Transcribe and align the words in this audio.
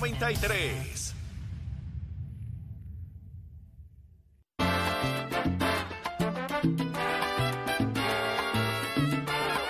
93. 0.00 1.14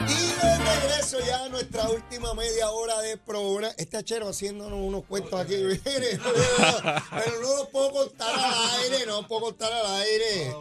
Y 0.03 0.05
de 0.05 0.59
regreso 0.59 1.19
ya 1.27 1.45
a 1.45 1.48
nuestra 1.48 1.89
última 1.89 2.34
media 2.34 2.70
hora 2.70 3.01
de 3.01 3.17
programa. 3.17 3.73
Este 3.79 3.97
achero 3.97 4.29
haciéndonos 4.29 4.79
unos 4.79 5.05
cuentos 5.06 5.33
aquí. 5.41 5.55
mire, 5.56 5.80
pero 5.87 7.41
no 7.41 7.56
lo 7.56 7.69
puedo 7.70 7.91
contar 7.92 8.39
al 8.39 8.81
aire, 8.83 9.06
no 9.06 9.23
lo 9.23 9.29
puedo 9.29 9.41
contar 9.45 9.73
al 9.73 9.87
aire. 10.03 10.55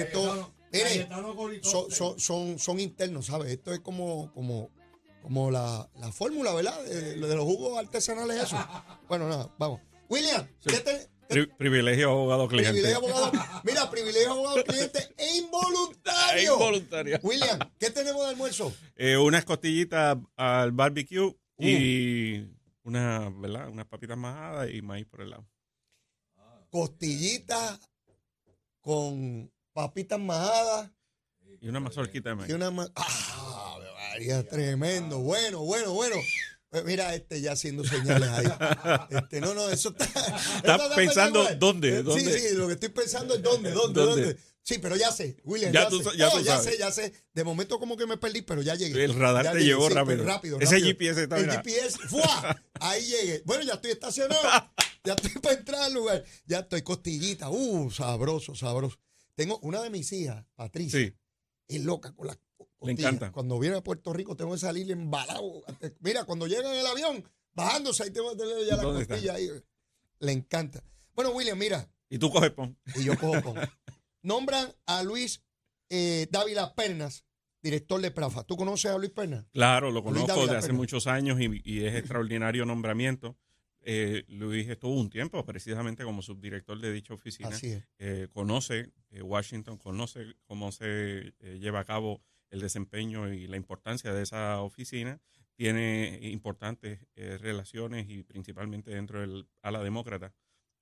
Esto, 0.00 0.52
mire, 0.72 1.08
son, 1.62 1.88
son, 1.92 2.18
son, 2.18 2.58
son 2.58 2.80
internos, 2.80 3.26
¿sabes? 3.26 3.52
Esto 3.52 3.72
es 3.72 3.78
como, 3.78 4.32
como, 4.32 4.70
como 5.28 5.50
la, 5.50 5.86
la 5.96 6.10
fórmula, 6.10 6.54
¿verdad? 6.54 6.82
De, 6.84 7.16
de 7.16 7.36
los 7.36 7.44
jugos 7.44 7.78
artesanales, 7.78 8.44
eso. 8.44 8.56
Bueno, 9.08 9.28
nada, 9.28 9.54
vamos. 9.58 9.80
William, 10.08 10.46
¿qué 10.66 10.78
te, 10.80 11.10
Pri- 11.28 11.46
privilegio 11.58 12.10
abogado 12.10 12.48
cliente. 12.48 12.70
Privilegio 12.72 12.96
abogado. 12.96 13.32
Mira, 13.62 13.90
privilegio 13.90 14.32
abogado 14.32 14.64
cliente 14.64 15.14
e 15.18 15.36
involuntario. 15.36 16.40
E 16.52 16.54
involuntario. 16.54 17.18
William, 17.22 17.58
¿qué 17.78 17.90
tenemos 17.90 18.22
de 18.24 18.28
almuerzo? 18.30 18.72
Eh, 18.96 19.18
unas 19.18 19.44
costillitas 19.44 20.16
al 20.36 20.72
barbecue 20.72 21.36
Uh. 21.60 21.64
y 21.66 22.48
una, 22.84 23.28
¿verdad? 23.30 23.68
Unas 23.68 23.84
papitas 23.86 24.16
majadas 24.16 24.70
y 24.72 24.80
maíz 24.80 25.06
por 25.06 25.20
el 25.20 25.30
lado. 25.30 25.46
Costillitas 26.70 27.78
con 28.80 29.52
papitas 29.72 30.18
majadas 30.18 30.90
Y 31.60 31.68
una 31.68 31.80
mazorquita 31.80 32.30
de 32.30 32.34
maíz. 32.36 32.50
y 32.50 32.52
una 32.54 32.70
ma- 32.70 32.90
¡Ah! 32.94 33.76
María, 34.18 34.42
tremendo. 34.48 35.20
Bueno, 35.20 35.60
bueno, 35.60 35.92
bueno. 35.92 36.16
Pues 36.70 36.84
mira, 36.84 37.14
este 37.14 37.40
ya 37.40 37.52
haciendo 37.52 37.84
señales 37.84 38.28
ahí. 38.28 38.46
Este, 39.10 39.40
no, 39.40 39.54
no, 39.54 39.70
eso 39.70 39.90
está. 39.96 40.04
eso 40.06 40.90
pensando 40.96 41.46
dónde, 41.56 42.02
dónde. 42.02 42.24
Sí, 42.38 42.48
sí, 42.48 42.54
lo 42.56 42.66
que 42.66 42.72
estoy 42.74 42.88
pensando 42.88 43.34
es 43.36 43.42
dónde, 43.42 43.70
dónde, 43.70 44.00
¿Dónde? 44.00 44.22
dónde. 44.24 44.38
Sí, 44.62 44.78
pero 44.80 44.96
ya 44.96 45.12
sé, 45.12 45.36
William. 45.44 45.72
Ya 45.72 45.84
Ya, 45.84 45.88
tú 45.88 46.02
sé. 46.02 46.16
ya 46.16 46.58
sé, 46.58 46.76
ya 46.78 46.90
sé. 46.90 47.12
De 47.32 47.44
momento 47.44 47.78
como 47.78 47.96
que 47.96 48.06
me 48.08 48.16
perdí, 48.18 48.42
pero 48.42 48.60
ya 48.60 48.74
llegué. 48.74 49.04
El 49.04 49.14
radar 49.14 49.44
Ya 49.44 49.52
te 49.52 49.58
llegué, 49.60 49.68
llevó 49.70 49.88
sí, 49.88 49.94
rápido. 49.94 50.22
Ese 50.24 50.24
rápido. 50.26 50.58
GPS 50.58 51.22
está, 51.22 51.36
El 51.36 51.42
mira. 51.46 51.62
GPS, 51.62 51.98
¡fua! 52.08 52.62
Ahí 52.80 53.04
llegué. 53.06 53.42
Bueno, 53.46 53.62
ya 53.62 53.74
estoy 53.74 53.92
estacionado. 53.92 54.42
ya 55.04 55.14
estoy 55.14 55.30
para 55.40 55.54
entrar 55.56 55.82
al 55.82 55.94
lugar. 55.94 56.24
Ya 56.44 56.58
estoy 56.58 56.82
costillita. 56.82 57.48
Uh, 57.50 57.88
sabroso, 57.92 58.56
sabroso. 58.56 58.98
Tengo 59.36 59.58
una 59.60 59.80
de 59.80 59.90
mis 59.90 60.12
hijas, 60.12 60.44
Patricia 60.56 60.98
Sí. 60.98 61.14
es 61.68 61.84
loca 61.84 62.12
con 62.14 62.26
las 62.26 62.38
Le 62.80 62.92
costillas. 62.92 63.12
encanta. 63.12 63.32
Cuando 63.32 63.58
viene 63.58 63.76
a 63.76 63.82
Puerto 63.82 64.12
Rico 64.12 64.36
tengo 64.36 64.52
que 64.52 64.58
salir 64.58 64.90
embalado. 64.90 65.62
Mira, 66.00 66.24
cuando 66.24 66.46
llega 66.46 66.72
en 66.72 66.78
el 66.80 66.86
avión, 66.86 67.24
bajándose, 67.54 68.04
ahí 68.04 68.10
tengo 68.10 68.30
que 68.32 68.36
tener 68.38 68.66
ya 68.66 68.76
la 68.76 68.82
costilla 68.82 69.34
ahí. 69.34 69.48
Le 70.20 70.32
encanta. 70.32 70.82
Bueno, 71.14 71.30
William, 71.32 71.58
mira, 71.58 71.88
Y 72.08 72.18
tú 72.18 72.30
coges 72.30 72.50
pon. 72.52 72.76
y 72.94 73.04
yo 73.04 73.18
cojo 73.18 73.42
con. 73.42 73.56
Nombran 74.22 74.72
a 74.86 75.02
Luis 75.02 75.42
eh, 75.90 76.26
Dávila 76.30 76.74
Pernas, 76.74 77.24
director 77.62 78.00
de 78.00 78.10
Prafa. 78.10 78.44
¿Tú 78.44 78.56
conoces 78.56 78.90
a 78.90 78.98
Luis 78.98 79.10
Pernas? 79.10 79.44
Claro, 79.52 79.90
lo 79.90 80.02
conozco 80.02 80.26
Dávila 80.28 80.52
de 80.52 80.58
hace 80.58 80.66
Pernas. 80.68 80.78
muchos 80.78 81.06
años 81.06 81.40
y, 81.40 81.60
y 81.64 81.84
es 81.84 81.94
extraordinario 81.94 82.64
nombramiento. 82.64 83.36
Eh, 83.80 84.24
Luis 84.28 84.68
estuvo 84.68 84.92
un 85.00 85.08
tiempo 85.08 85.42
precisamente 85.46 86.04
como 86.04 86.20
subdirector 86.20 86.78
de 86.80 86.92
dicha 86.92 87.14
oficina. 87.14 87.48
Así 87.48 87.68
es. 87.68 87.84
Eh, 87.98 88.28
conoce 88.32 88.92
eh, 89.10 89.22
Washington, 89.22 89.78
conoce 89.78 90.34
cómo 90.44 90.72
se 90.72 91.32
lleva 91.58 91.80
a 91.80 91.84
cabo 91.84 92.20
el 92.50 92.60
desempeño 92.60 93.32
y 93.32 93.46
la 93.46 93.56
importancia 93.56 94.12
de 94.12 94.22
esa 94.22 94.60
oficina. 94.60 95.20
Tiene 95.56 96.18
importantes 96.22 97.00
eh, 97.16 97.36
relaciones 97.38 98.08
y 98.08 98.22
principalmente 98.22 98.90
dentro 98.92 99.20
del 99.20 99.48
ala 99.62 99.82
demócrata, 99.82 100.32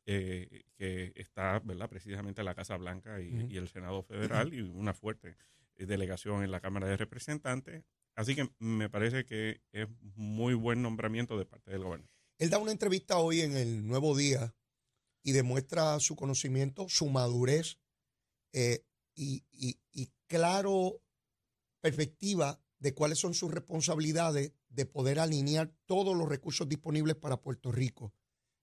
eh, 0.05 0.65
que 0.77 1.13
está 1.17 1.59
¿verdad? 1.61 1.89
precisamente 1.89 2.43
en 2.43 2.45
la 2.45 2.55
Casa 2.55 2.77
Blanca 2.77 3.21
y, 3.21 3.47
y 3.51 3.57
el 3.57 3.69
Senado 3.69 4.03
Federal 4.03 4.53
y 4.53 4.61
una 4.61 4.93
fuerte 4.93 5.37
eh, 5.77 5.87
delegación 5.87 6.45
en 6.45 6.51
la 6.51 6.61
Cámara 6.61 6.87
de 6.89 6.97
Representantes. 6.99 7.85
Así 8.15 8.35
que 8.35 8.49
me 8.59 8.89
parece 8.91 9.25
que 9.25 9.61
es 9.73 9.89
muy 10.15 10.55
buen 10.55 10.83
nombramiento 10.83 11.39
de 11.39 11.47
parte 11.47 11.71
del 11.71 11.83
gobierno. 11.83 12.07
Él 12.39 12.51
da 12.51 12.59
una 12.59 12.73
entrevista 12.73 13.17
hoy 13.19 13.41
en 13.41 13.57
el 13.57 13.87
Nuevo 13.87 14.15
Día 14.17 14.55
y 15.23 15.33
demuestra 15.33 15.99
su 16.01 16.17
conocimiento, 16.17 16.87
su 16.89 17.09
madurez 17.09 17.79
eh, 18.53 18.85
y, 19.15 19.43
y- 19.53 19.79
y 19.93 20.11
claro 20.29 21.01
perspectiva 21.87 22.61
de 22.79 22.95
cuáles 22.95 23.19
son 23.19 23.35
sus 23.35 23.51
responsabilidades 23.51 24.53
de 24.69 24.87
poder 24.87 25.21
alinear 25.21 25.73
todos 25.87 26.17
los 26.17 26.29
recursos 26.29 26.69
disponibles 26.69 27.15
para 27.17 27.41
Puerto 27.41 27.71
Rico. 27.71 28.13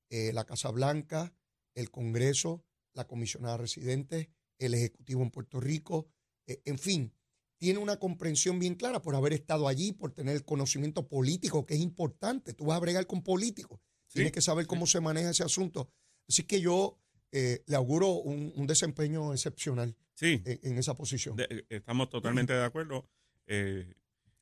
Eh, 0.09 0.33
la 0.33 0.45
Casa 0.45 0.69
Blanca, 0.71 1.33
el 1.73 1.89
Congreso, 1.89 2.65
la 2.93 3.07
comisionada 3.07 3.57
residente, 3.57 4.29
el 4.59 4.73
Ejecutivo 4.73 5.21
en 5.23 5.31
Puerto 5.31 5.59
Rico, 5.59 6.07
eh, 6.47 6.61
en 6.65 6.77
fin, 6.77 7.13
tiene 7.57 7.79
una 7.79 7.97
comprensión 7.97 8.59
bien 8.59 8.75
clara 8.75 9.01
por 9.01 9.15
haber 9.15 9.33
estado 9.33 9.67
allí, 9.69 9.93
por 9.93 10.11
tener 10.11 10.35
el 10.35 10.43
conocimiento 10.43 11.07
político, 11.07 11.65
que 11.65 11.75
es 11.75 11.79
importante. 11.79 12.53
Tú 12.53 12.65
vas 12.65 12.77
a 12.77 12.81
bregar 12.81 13.07
con 13.07 13.23
políticos, 13.23 13.79
Sí, 14.07 14.15
tienes 14.15 14.33
que 14.33 14.41
saber 14.41 14.67
cómo 14.67 14.85
se 14.85 14.99
maneja 14.99 15.29
ese 15.29 15.43
asunto. 15.43 15.89
Así 16.27 16.43
que 16.43 16.59
yo 16.61 16.99
eh, 17.33 17.63
le 17.65 17.75
auguro 17.75 18.09
un, 18.13 18.53
un 18.55 18.65
desempeño 18.67 19.33
excepcional 19.33 19.95
Sí, 20.13 20.41
en, 20.45 20.59
en 20.63 20.77
esa 20.77 20.93
posición. 20.93 21.35
De- 21.35 21.47
eh, 21.49 21.65
estamos 21.69 22.09
totalmente 22.09 22.53
de 22.53 22.63
acuerdo. 22.63 23.09
Eh, 23.47 23.93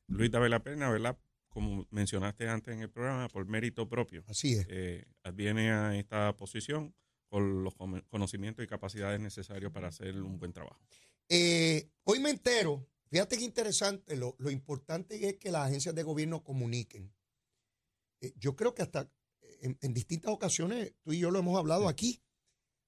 Luis 0.06 0.30
David 0.30 0.50
la 0.50 0.62
pena, 0.62 0.90
¿verdad? 0.90 1.18
Como 1.48 1.86
mencionaste 1.90 2.46
antes 2.48 2.74
en 2.74 2.82
el 2.82 2.90
programa, 2.90 3.28
por 3.28 3.46
mérito 3.46 3.88
propio. 3.88 4.22
Así 4.28 4.52
es. 4.54 4.66
Eh, 4.68 5.04
adviene 5.24 5.72
a 5.72 5.96
esta 5.98 6.36
posición 6.36 6.94
con 7.28 7.64
los 7.64 7.74
conocimientos 8.08 8.62
y 8.64 8.68
capacidades 8.68 9.18
necesarios 9.20 9.72
para 9.72 9.88
hacer 9.88 10.20
un 10.22 10.38
buen 10.38 10.52
trabajo. 10.52 10.80
Eh, 11.30 11.88
hoy 12.04 12.20
me 12.20 12.28
entero, 12.30 12.86
fíjate 13.10 13.38
qué 13.38 13.44
interesante, 13.44 14.16
lo, 14.16 14.36
lo 14.38 14.50
importante 14.50 15.26
es 15.26 15.36
que 15.38 15.50
las 15.50 15.66
agencias 15.68 15.94
de 15.94 16.02
gobierno 16.02 16.44
comuniquen. 16.44 17.10
Yo 18.36 18.54
creo 18.54 18.74
que 18.74 18.82
hasta 18.82 19.10
en, 19.62 19.78
en 19.80 19.94
distintas 19.94 20.32
ocasiones, 20.32 20.92
tú 21.02 21.12
y 21.12 21.18
yo 21.18 21.30
lo 21.30 21.38
hemos 21.38 21.58
hablado 21.58 21.88
aquí, 21.88 22.22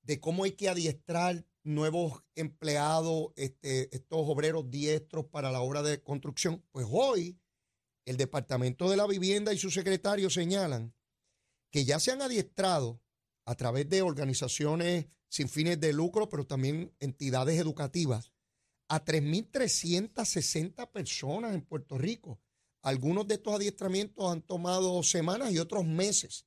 de 0.04 0.20
cómo 0.20 0.44
hay 0.44 0.52
que 0.52 0.68
adiestrar 0.68 1.44
nuevos 1.62 2.22
empleados, 2.34 3.32
este, 3.36 3.94
estos 3.94 4.20
obreros 4.20 4.70
diestros 4.70 5.26
para 5.26 5.50
la 5.50 5.60
obra 5.60 5.82
de 5.82 6.02
construcción. 6.02 6.62
Pues 6.70 6.86
hoy 6.90 7.38
el 8.04 8.16
Departamento 8.16 8.90
de 8.90 8.96
la 8.96 9.06
Vivienda 9.06 9.52
y 9.52 9.58
su 9.58 9.70
secretario 9.70 10.30
señalan 10.30 10.94
que 11.70 11.84
ya 11.84 11.98
se 11.98 12.12
han 12.12 12.22
adiestrado 12.22 13.02
a 13.46 13.54
través 13.54 13.88
de 13.88 14.02
organizaciones 14.02 15.06
sin 15.28 15.48
fines 15.48 15.80
de 15.80 15.92
lucro, 15.92 16.28
pero 16.28 16.46
también 16.46 16.94
entidades 17.00 17.58
educativas, 17.58 18.32
a 18.88 19.04
3.360 19.04 20.92
personas 20.92 21.54
en 21.54 21.62
Puerto 21.62 21.98
Rico. 21.98 22.40
Algunos 22.82 23.26
de 23.26 23.34
estos 23.34 23.54
adiestramientos 23.54 24.30
han 24.30 24.42
tomado 24.42 25.02
semanas 25.02 25.50
y 25.52 25.58
otros 25.58 25.84
meses 25.84 26.46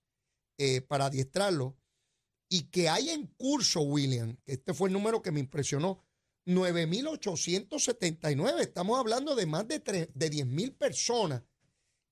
eh, 0.57 0.81
para 0.81 1.07
adiestrarlos. 1.07 1.73
Y 2.49 2.63
que 2.69 2.89
hay 2.89 3.09
en 3.09 3.27
curso, 3.37 3.81
William, 3.81 4.37
este 4.45 4.73
fue 4.73 4.89
el 4.89 4.93
número 4.93 5.21
que 5.21 5.31
me 5.31 5.39
impresionó, 5.39 6.03
9.879. 6.45 8.59
Estamos 8.61 8.99
hablando 8.99 9.35
de 9.35 9.45
más 9.45 9.67
de, 9.67 9.79
de 9.79 10.31
10.000 10.31 10.77
personas 10.77 11.43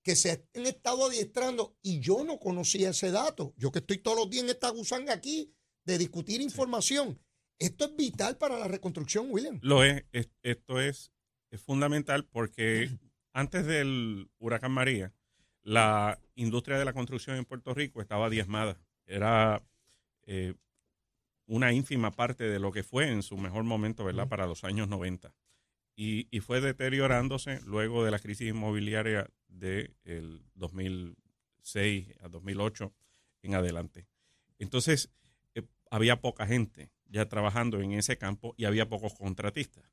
que 0.04 0.16
se 0.16 0.32
han 0.54 0.66
estado 0.66 1.06
adiestrando 1.06 1.76
y 1.82 2.00
yo 2.00 2.24
no 2.24 2.40
conocía 2.40 2.90
ese 2.92 3.12
dato. 3.12 3.54
Yo 3.58 3.72
que 3.72 3.80
estoy 3.80 3.98
todos 3.98 4.18
los 4.18 4.30
días 4.30 4.44
en 4.44 4.50
esta 4.52 4.70
gusanga 4.70 5.14
aquí 5.14 5.52
de 5.84 5.98
discutir 5.98 6.42
información. 6.42 7.20
Esto 7.58 7.86
es 7.86 7.96
vital 7.96 8.38
para 8.38 8.60
la 8.60 8.68
reconstrucción, 8.68 9.28
William. 9.32 9.60
Lo 9.64 9.84
es, 9.84 10.04
es- 10.12 10.30
esto 10.44 10.80
es, 10.82 11.12
es 11.50 11.62
fundamental 11.62 12.26
porque 12.26 12.90
antes 13.34 13.66
del 13.66 14.30
huracán 14.38 14.74
María, 14.74 15.14
la 15.64 16.22
industria 16.36 16.78
de 16.78 16.86
la 16.86 16.94
construcción 16.94 17.38
en 17.38 17.46
Puerto 17.46 17.74
Rico 17.74 18.02
estaba 18.02 18.30
diezmada. 18.30 18.80
Era 19.08 19.66
eh, 20.26 20.56
una 21.48 21.74
ínfima 21.74 22.12
parte 22.12 22.46
de 22.46 22.60
lo 22.60 22.72
que 22.72 22.84
fue 22.84 23.12
en 23.12 23.24
su 23.24 23.38
mejor 23.38 23.64
momento, 23.64 24.04
¿verdad? 24.04 24.28
Para 24.28 24.48
los 24.48 24.64
años 24.64 24.88
90. 24.88 25.34
Y, 25.96 26.28
y 26.36 26.40
fue 26.40 26.60
deteriorándose 26.60 27.62
luego 27.62 28.04
de 28.04 28.12
la 28.12 28.20
crisis 28.20 28.50
inmobiliaria 28.50 29.30
del 29.48 30.44
2006 30.56 32.16
a 32.22 32.28
2008. 32.28 32.94
en 33.44 33.56
adelante. 33.56 34.08
Entonces, 34.58 35.12
eh, 35.54 35.62
había 35.92 36.20
poca 36.20 36.48
gente 36.48 36.92
ya 37.08 37.28
trabajando 37.28 37.80
en 37.80 37.92
ese 37.94 38.18
campo 38.18 38.56
y 38.58 38.66
había 38.66 38.90
pocos 38.90 39.14
contratistas. 39.14 39.84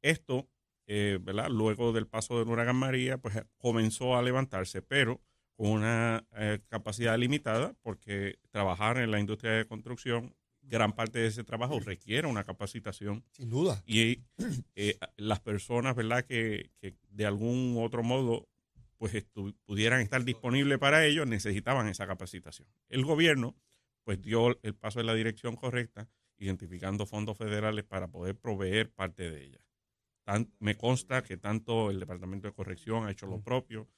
Esto, 0.00 0.48
eh, 0.86 1.18
¿verdad? 1.20 1.50
Luego 1.50 1.92
del 1.92 2.06
paso 2.06 2.38
del 2.38 2.48
huracán 2.48 2.76
María, 2.76 3.18
pues 3.18 3.42
comenzó 3.58 4.16
a 4.16 4.22
levantarse, 4.22 4.82
pero 4.82 5.20
con 5.56 5.68
una 5.68 6.26
eh, 6.36 6.60
capacidad 6.68 7.16
limitada, 7.18 7.74
porque 7.82 8.38
trabajar 8.50 8.98
en 8.98 9.10
la 9.10 9.20
industria 9.20 9.52
de 9.52 9.66
construcción, 9.66 10.34
gran 10.62 10.94
parte 10.94 11.18
de 11.18 11.28
ese 11.28 11.44
trabajo 11.44 11.78
requiere 11.80 12.26
una 12.26 12.44
capacitación. 12.44 13.24
Sin 13.30 13.50
duda. 13.50 13.82
Y 13.86 14.22
eh, 14.74 14.98
las 15.16 15.40
personas, 15.40 15.94
¿verdad?, 15.94 16.24
que, 16.24 16.70
que, 16.80 16.96
de 17.10 17.26
algún 17.26 17.76
otro 17.78 18.02
modo 18.02 18.48
pues 18.96 19.26
pudieran 19.66 20.00
estar 20.00 20.24
disponibles 20.24 20.78
para 20.78 21.04
ellos, 21.04 21.26
necesitaban 21.26 21.88
esa 21.88 22.06
capacitación. 22.06 22.68
El 22.88 23.04
gobierno, 23.04 23.54
pues 24.02 24.22
dio 24.22 24.58
el 24.62 24.74
paso 24.74 25.00
en 25.00 25.06
la 25.06 25.14
dirección 25.14 25.56
correcta, 25.56 26.08
identificando 26.38 27.04
fondos 27.04 27.36
federales 27.36 27.84
para 27.84 28.08
poder 28.08 28.36
proveer 28.36 28.90
parte 28.90 29.30
de 29.30 29.44
ella. 29.44 29.60
me 30.58 30.76
consta 30.76 31.22
que 31.22 31.36
tanto 31.36 31.90
el 31.90 32.00
Departamento 32.00 32.46
de 32.46 32.54
Corrección 32.54 33.06
ha 33.06 33.10
hecho 33.10 33.26
lo 33.26 33.42
propio, 33.42 33.88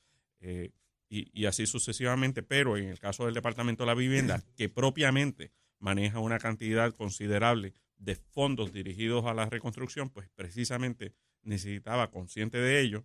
eh, 0.40 0.72
y, 1.08 1.46
así 1.46 1.66
sucesivamente, 1.66 2.42
pero 2.42 2.76
en 2.76 2.88
el 2.88 2.98
caso 2.98 3.24
del 3.24 3.34
Departamento 3.34 3.84
de 3.84 3.86
la 3.86 3.94
Vivienda, 3.94 4.42
que 4.56 4.68
propiamente 4.68 5.52
maneja 5.78 6.18
una 6.18 6.38
cantidad 6.38 6.92
considerable 6.92 7.74
de 7.98 8.16
fondos 8.16 8.72
dirigidos 8.72 9.24
a 9.26 9.34
la 9.34 9.46
reconstrucción, 9.46 10.10
pues 10.10 10.28
precisamente 10.34 11.14
necesitaba, 11.42 12.10
consciente 12.10 12.58
de 12.58 12.80
ello, 12.80 13.04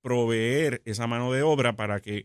proveer 0.00 0.80
esa 0.84 1.06
mano 1.06 1.32
de 1.32 1.42
obra 1.42 1.76
para 1.76 2.00
que 2.00 2.24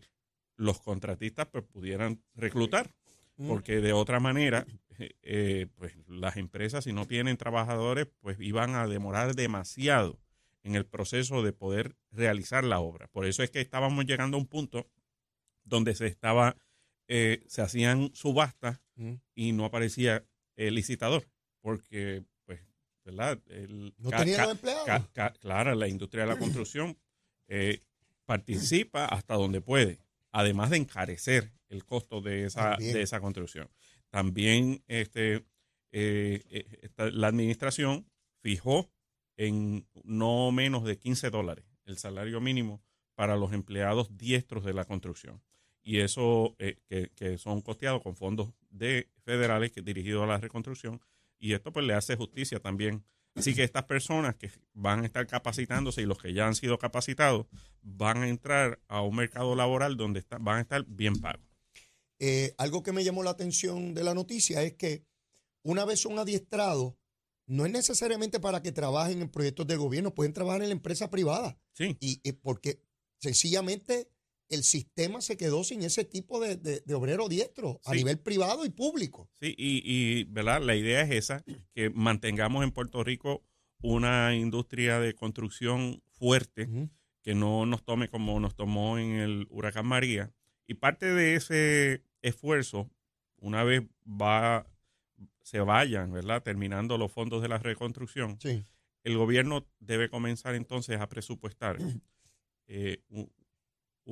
los 0.56 0.80
contratistas 0.80 1.46
pues, 1.48 1.64
pudieran 1.64 2.22
reclutar, 2.34 2.90
porque 3.36 3.80
de 3.80 3.92
otra 3.92 4.18
manera, 4.20 4.66
eh, 4.98 5.66
pues 5.74 5.94
las 6.08 6.36
empresas 6.36 6.84
si 6.84 6.92
no 6.92 7.04
tienen 7.06 7.36
trabajadores, 7.36 8.06
pues 8.20 8.38
iban 8.40 8.74
a 8.76 8.86
demorar 8.86 9.34
demasiado 9.34 10.18
en 10.62 10.74
el 10.74 10.86
proceso 10.86 11.42
de 11.42 11.52
poder 11.52 11.96
realizar 12.10 12.64
la 12.64 12.80
obra. 12.80 13.08
Por 13.08 13.26
eso 13.26 13.42
es 13.42 13.50
que 13.50 13.60
estábamos 13.60 14.06
llegando 14.06 14.36
a 14.36 14.40
un 14.40 14.46
punto 14.46 14.88
donde 15.66 15.94
se 15.94 16.06
estaba, 16.06 16.56
eh, 17.08 17.44
se 17.46 17.60
hacían 17.60 18.10
subastas 18.14 18.80
y 19.34 19.52
no 19.52 19.66
aparecía 19.66 20.24
el 20.56 20.74
licitador, 20.74 21.28
porque, 21.60 22.24
pues, 22.46 22.60
¿verdad? 23.04 23.38
no 23.98 24.10
tenía 24.10 24.44
empleados. 24.44 25.08
claro, 25.40 25.74
la 25.74 25.88
industria 25.88 26.24
de 26.24 26.30
la 26.30 26.38
construcción 26.38 26.96
eh, 27.48 27.82
participa 28.24 29.04
hasta 29.04 29.34
donde 29.34 29.60
puede, 29.60 30.00
además 30.32 30.70
de 30.70 30.78
encarecer 30.78 31.52
el 31.68 31.84
costo 31.84 32.22
de 32.22 32.44
esa, 32.44 32.76
de 32.76 33.02
esa 33.02 33.20
construcción. 33.20 33.68
También 34.08 34.82
este, 34.86 35.44
eh, 35.92 36.70
la 36.96 37.28
administración 37.28 38.10
fijó 38.40 38.90
en 39.36 39.86
no 40.04 40.50
menos 40.52 40.84
de 40.84 40.96
15 40.96 41.30
dólares 41.30 41.66
el 41.84 41.98
salario 41.98 42.40
mínimo 42.40 42.82
para 43.14 43.36
los 43.36 43.52
empleados 43.52 44.16
diestros 44.16 44.64
de 44.64 44.72
la 44.72 44.84
construcción 44.84 45.42
y 45.86 46.00
eso 46.00 46.56
eh, 46.58 46.76
que, 47.14 47.38
son 47.38 47.60
costeados 47.62 48.02
con 48.02 48.16
fondos 48.16 48.52
de 48.70 49.08
federales 49.24 49.70
que 49.70 49.82
dirigidos 49.82 50.24
a 50.24 50.26
la 50.26 50.38
reconstrucción 50.38 51.00
y 51.38 51.52
esto 51.52 51.72
pues 51.72 51.86
le 51.86 51.94
hace 51.94 52.16
justicia 52.16 52.58
también. 52.58 53.04
Así 53.36 53.54
que 53.54 53.62
estas 53.62 53.84
personas 53.84 54.34
que 54.34 54.50
van 54.72 55.02
a 55.02 55.06
estar 55.06 55.26
capacitándose 55.28 56.02
y 56.02 56.06
los 56.06 56.18
que 56.18 56.32
ya 56.32 56.48
han 56.48 56.56
sido 56.56 56.78
capacitados 56.78 57.46
van 57.82 58.22
a 58.22 58.28
entrar 58.28 58.80
a 58.88 59.02
un 59.02 59.14
mercado 59.14 59.54
laboral 59.54 59.96
donde 59.96 60.24
van 60.40 60.58
a 60.58 60.60
estar 60.62 60.84
bien 60.88 61.20
pagos. 61.20 61.46
Eh, 62.18 62.54
algo 62.58 62.82
que 62.82 62.92
me 62.92 63.04
llamó 63.04 63.22
la 63.22 63.30
atención 63.30 63.94
de 63.94 64.02
la 64.02 64.14
noticia 64.14 64.62
es 64.62 64.72
que 64.72 65.04
una 65.62 65.84
vez 65.84 66.00
son 66.00 66.18
adiestrados, 66.18 66.94
no 67.46 67.64
es 67.64 67.70
necesariamente 67.70 68.40
para 68.40 68.60
que 68.60 68.72
trabajen 68.72 69.20
en 69.20 69.28
proyectos 69.28 69.66
de 69.68 69.76
gobierno, 69.76 70.14
pueden 70.14 70.32
trabajar 70.32 70.62
en 70.62 70.70
la 70.70 70.74
empresa 70.74 71.10
privada. 71.10 71.60
Sí. 71.74 71.96
Y, 72.00 72.20
y 72.24 72.32
porque 72.32 72.80
sencillamente 73.18 74.10
el 74.48 74.62
sistema 74.62 75.20
se 75.20 75.36
quedó 75.36 75.64
sin 75.64 75.82
ese 75.82 76.04
tipo 76.04 76.40
de, 76.40 76.56
de, 76.56 76.94
obrero 76.94 77.28
diestro 77.28 77.80
a 77.84 77.94
nivel 77.94 78.18
privado 78.18 78.64
y 78.64 78.70
público. 78.70 79.28
Sí, 79.40 79.54
y, 79.56 80.24
¿verdad? 80.24 80.62
la 80.62 80.76
idea 80.76 81.02
es 81.02 81.10
esa, 81.10 81.44
que 81.74 81.90
mantengamos 81.90 82.64
en 82.64 82.72
Puerto 82.72 83.02
Rico 83.02 83.44
una 83.82 84.34
industria 84.34 85.00
de 85.00 85.14
construcción 85.14 86.02
fuerte, 86.10 86.68
que 87.22 87.34
no 87.34 87.66
nos 87.66 87.84
tome 87.84 88.08
como 88.08 88.38
nos 88.40 88.54
tomó 88.54 88.98
en 88.98 89.16
el 89.16 89.46
huracán 89.50 89.86
María. 89.86 90.32
Y 90.66 90.74
parte 90.74 91.06
de 91.06 91.34
ese 91.34 92.02
esfuerzo, 92.22 92.90
una 93.38 93.64
vez 93.64 93.82
va, 94.06 94.66
se 95.42 95.60
vayan, 95.60 96.12
¿verdad? 96.12 96.42
Terminando 96.42 96.98
los 96.98 97.12
fondos 97.12 97.42
de 97.42 97.48
la 97.48 97.58
reconstrucción, 97.58 98.38
el 99.04 99.16
gobierno 99.16 99.66
debe 99.78 100.08
comenzar 100.08 100.54
entonces 100.54 101.00
a 101.00 101.08
presupuestar 101.08 101.78
eh, 102.66 103.02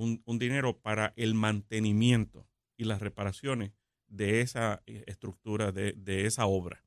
un, 0.04 0.38
dinero 0.38 0.80
para 0.80 1.12
el 1.16 1.34
mantenimiento 1.34 2.46
y 2.76 2.84
las 2.84 3.00
reparaciones 3.00 3.72
de 4.06 4.40
esa 4.40 4.82
eh, 4.86 5.04
estructura, 5.06 5.72
de, 5.72 6.26
esa 6.26 6.46
obra. 6.46 6.84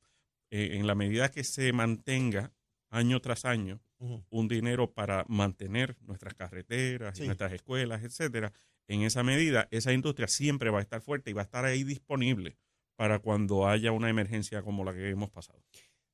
Eh, 0.50 0.78
en 0.78 0.88
la 0.88 0.96
medida 0.96 1.30
que 1.30 1.44
se 1.44 1.74
mantenga 1.74 2.54
año 2.90 3.20
tras 3.20 3.44
año 3.46 3.82
un 4.30 4.48
dinero 4.48 4.94
para 4.94 5.26
mantener 5.28 5.98
nuestras 6.02 6.36
carreteras, 6.36 7.20
nuestras 7.20 7.52
escuelas, 7.52 8.04
etcétera, 8.04 8.54
en 8.88 9.02
esa 9.02 9.24
medida 9.24 9.68
esa 9.72 9.92
industria 9.92 10.28
siempre 10.28 10.70
va 10.70 10.80
a 10.80 10.82
estar 10.82 11.02
fuerte 11.02 11.32
y 11.32 11.34
va 11.34 11.42
a 11.42 11.46
estar 11.46 11.66
ahí 11.66 11.84
disponible 11.84 12.58
para 12.96 13.20
cuando 13.20 13.68
haya 13.68 13.92
una 13.92 14.10
emergencia 14.10 14.62
como 14.62 14.84
la 14.84 14.94
que 14.94 15.10
hemos 15.10 15.30
pasado. 15.30 15.62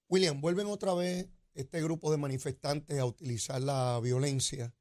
William, 0.09 0.41
vuelven 0.41 0.67
otra 0.67 0.94
vez 0.94 1.27
este 1.53 1.81
grupo 1.81 2.11
de 2.11 2.17
manifestantes 2.17 3.00
a 3.00 3.05
utilizar 3.05 3.61
la 3.61 4.00
violencia 4.01 4.73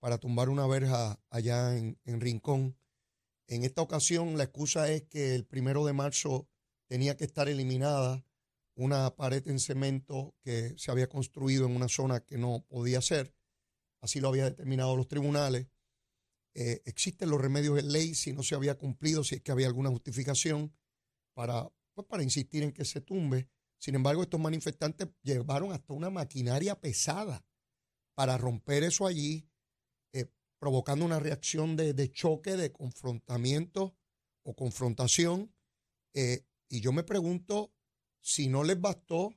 para 0.00 0.18
tumbar 0.18 0.48
una 0.48 0.66
verja 0.66 1.20
allá 1.28 1.76
en, 1.76 1.96
Rincón. 2.04 2.76
En 3.46 3.64
esta 3.64 3.82
ocasión 3.82 4.36
la 4.36 4.44
excusa 4.44 4.90
es 4.90 5.02
que 5.02 5.34
el 5.34 5.44
primero 5.44 5.84
de 5.84 5.92
marzo 5.92 6.48
tenía 6.88 7.16
que 7.16 7.24
estar 7.24 7.48
eliminada 7.48 8.24
una 8.74 9.14
pared 9.14 9.46
en 9.46 9.60
cemento 9.60 10.34
que 10.42 10.74
se 10.78 10.90
había 10.90 11.08
construido 11.08 11.66
en 11.66 11.76
una 11.76 11.88
zona 11.88 12.20
que 12.20 12.38
no 12.38 12.64
podía 12.68 13.02
ser. 13.02 13.34
Así 14.00 14.20
lo 14.20 14.28
había 14.28 14.44
determinado 14.44 14.96
los 14.96 15.06
tribunales. 15.06 15.68
Eh, 16.54 16.80
existen 16.86 17.28
los 17.28 17.40
remedios 17.40 17.78
en 17.78 17.92
ley 17.92 18.14
si 18.14 18.32
no 18.32 18.42
se 18.42 18.54
había 18.54 18.78
cumplido, 18.78 19.22
si 19.22 19.36
es 19.36 19.42
que 19.42 19.52
había 19.52 19.66
alguna 19.66 19.90
justificación 19.90 20.74
para, 21.34 21.70
pues, 21.94 22.06
para 22.08 22.22
insistir 22.22 22.62
en 22.62 22.72
que 22.72 22.86
se 22.86 23.02
tumbe. 23.02 23.48
Sin 23.78 23.94
embargo, 23.94 24.22
estos 24.22 24.40
manifestantes 24.40 25.08
llevaron 25.22 25.72
hasta 25.72 25.92
una 25.92 26.10
maquinaria 26.10 26.80
pesada 26.80 27.44
para 28.14 28.38
romper 28.38 28.82
eso 28.84 29.06
allí 29.06 29.50
provocando 30.60 31.06
una 31.06 31.18
reacción 31.18 31.74
de, 31.74 32.12
choque, 32.12 32.54
de 32.56 32.70
confrontamiento 32.70 33.96
o 34.44 34.54
confrontación. 34.54 35.52
Eh, 36.14 36.44
y 36.68 36.80
yo 36.80 36.92
me 36.92 37.02
pregunto 37.02 37.72
si 38.20 38.48
no 38.48 38.62
les 38.62 38.78
bastó 38.78 39.34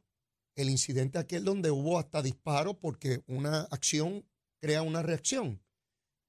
el 0.55 0.69
incidente 0.69 1.17
aquel 1.17 1.45
donde 1.45 1.71
hubo 1.71 1.97
hasta 1.97 2.21
disparo 2.21 2.77
porque 2.77 3.23
una 3.25 3.61
acción 3.61 4.27
crea 4.59 4.83
una 4.83 5.01
reacción. 5.01 5.63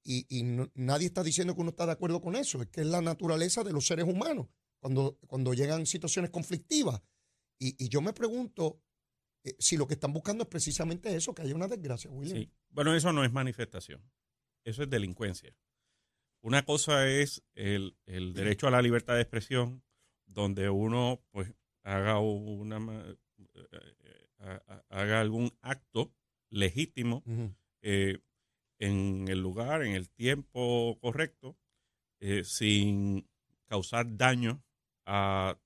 Y, 0.07 0.43
nadie 0.75 1.07
está 1.07 1.23
diciendo 1.23 1.55
que 1.55 1.63
uno 1.63 1.71
está 1.71 1.87
de 1.87 1.93
acuerdo 1.93 2.21
con 2.21 2.37
eso, 2.37 2.61
es 2.61 2.69
que 2.69 2.83
es 2.83 2.87
la 2.87 3.01
naturaleza 3.01 3.65
de 3.65 3.73
los 3.73 3.87
seres 3.87 4.05
humanos 4.05 4.49
cuando, 4.79 5.19
cuando 5.27 5.55
llegan 5.55 5.87
situaciones 5.87 6.31
conflictivas. 6.31 7.03
Y, 7.59 7.89
yo 7.89 8.01
me 8.01 8.13
pregunto 8.13 8.81
eh, 9.45 9.57
si 9.59 9.77
lo 9.77 9.89
que 9.89 9.95
están 9.95 10.13
buscando 10.13 10.45
es 10.45 10.49
precisamente 10.49 11.15
eso, 11.17 11.35
que 11.35 11.43
haya 11.43 11.55
una 11.55 11.69
desgracia, 11.69 12.11
William. 12.11 12.49
Bueno, 12.69 12.95
eso 12.95 13.13
no 13.13 13.25
es 13.25 13.33
manifestación 13.33 14.03
eso 14.65 14.83
es 14.83 14.91
delincuencia. 14.91 15.55
Una 16.43 16.65
cosa 16.65 17.09
es 17.09 17.43
el, 17.55 17.97
derecho 18.05 18.67
a 18.67 18.71
la 18.71 18.83
libertad 18.83 19.15
de 19.15 19.23
expresión, 19.23 19.83
donde 20.27 20.69
uno 20.69 21.23
pues 21.31 21.55
haga 21.83 22.19
una 22.19 23.17
eh, 23.55 24.61
haga 24.91 25.21
algún 25.21 25.57
acto 25.63 26.13
legítimo 26.51 27.23
eh, 27.81 28.19
en 28.79 29.27
el 29.29 29.41
lugar, 29.41 29.83
en 29.83 29.95
el 29.95 30.11
tiempo 30.11 30.99
correcto, 31.01 31.57
eh, 32.21 32.45
sin 32.45 33.27
causar 33.67 34.17
daño 34.17 34.63
a, 35.07 35.57